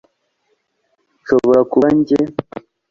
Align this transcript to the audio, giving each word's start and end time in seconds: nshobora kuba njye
nshobora 1.21 1.61
kuba 1.71 1.87
njye 1.97 2.19